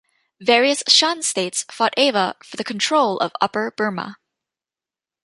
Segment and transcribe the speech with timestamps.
[0.41, 4.15] Various Shan states fought Ava for the control of Upper Burma.